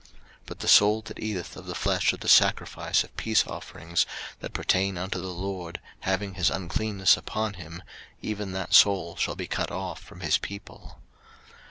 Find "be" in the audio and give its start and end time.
9.35-9.45